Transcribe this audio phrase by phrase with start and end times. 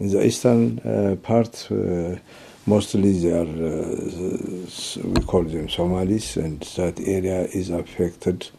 [0.00, 2.16] In the eastern uh, part, uh,
[2.66, 8.50] mostly they are, uh, we call them Somalis, and that area is affected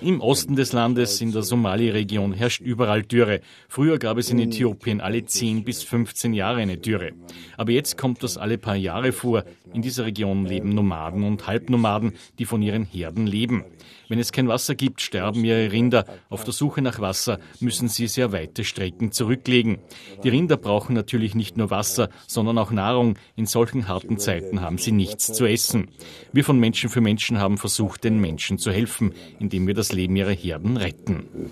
[0.00, 3.40] im Osten des Landes, in der Somali-Region, herrscht überall Dürre.
[3.68, 7.12] Früher gab es in Äthiopien alle 10 bis 15 Jahre eine Dürre.
[7.56, 9.44] Aber jetzt kommt das alle paar Jahre vor.
[9.74, 13.64] In dieser Region leben Nomaden und Halbnomaden, die von ihren Herden leben.
[14.12, 16.04] Wenn es kein Wasser gibt, sterben ihre Rinder.
[16.28, 19.78] Auf der Suche nach Wasser müssen sie sehr weite Strecken zurücklegen.
[20.22, 23.16] Die Rinder brauchen natürlich nicht nur Wasser, sondern auch Nahrung.
[23.36, 25.88] In solchen harten Zeiten haben sie nichts zu essen.
[26.30, 30.16] Wir von Menschen für Menschen haben versucht, den Menschen zu helfen, indem wir das Leben
[30.16, 31.50] ihrer Herden retten.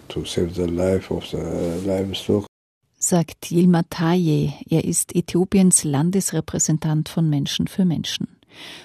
[2.96, 4.52] Sagt Yilma Taye.
[4.68, 8.28] Er ist Äthiopiens Landesrepräsentant von Menschen für Menschen.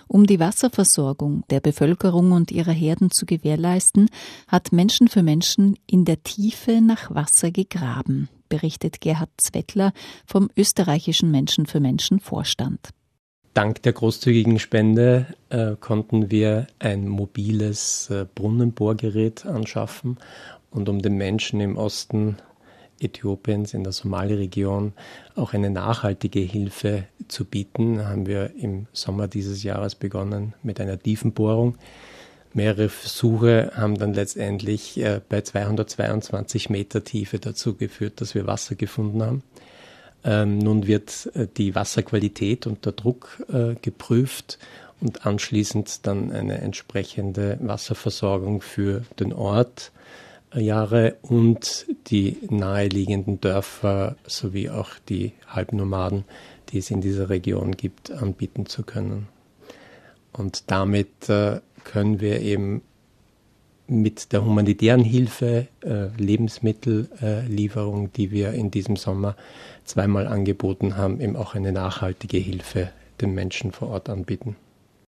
[0.08, 4.10] Um die Wasserversorgung der Bevölkerung und ihrer Herden zu gewährleisten,
[4.48, 9.92] hat Menschen für Menschen in der Tiefe nach Wasser gegraben, berichtet Gerhard Zwettler
[10.26, 12.80] vom österreichischen Menschen für Menschen Vorstand.
[13.56, 20.18] Dank der großzügigen Spende äh, konnten wir ein mobiles äh, Brunnenbohrgerät anschaffen
[20.72, 22.36] und um den Menschen im Osten
[23.00, 24.92] Äthiopiens, in der Somali-Region
[25.36, 31.00] auch eine nachhaltige Hilfe zu bieten, haben wir im Sommer dieses Jahres begonnen mit einer
[31.00, 31.78] Tiefenbohrung.
[32.54, 38.76] Mehrere Versuche haben dann letztendlich äh, bei 222 Meter Tiefe dazu geführt, dass wir Wasser
[38.76, 39.44] gefunden haben.
[40.26, 44.58] Ähm, nun wird äh, die Wasserqualität und der Druck äh, geprüft
[45.00, 49.92] und anschließend dann eine entsprechende Wasserversorgung für den Ort
[50.54, 56.24] Jahre und die naheliegenden Dörfer sowie auch die Halbnomaden,
[56.70, 59.28] die es in dieser Region gibt, anbieten zu können.
[60.32, 62.82] Und damit äh, können wir eben
[63.88, 69.36] mit der humanitären Hilfe, äh, Lebensmittellieferung, die wir in diesem Sommer
[69.84, 74.56] zweimal angeboten haben, eben auch eine nachhaltige Hilfe den Menschen vor Ort anbieten.